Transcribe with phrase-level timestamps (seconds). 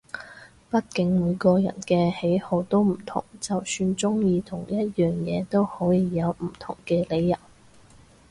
[0.71, 7.37] 畢竟每個人嘅喜好都唔同，就算中意同一樣嘢都可以有唔同嘅理由